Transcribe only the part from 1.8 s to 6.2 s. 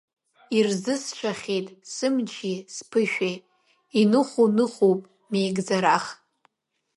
сымчи сԥышәеи, иныху ныхуп меигӡарах.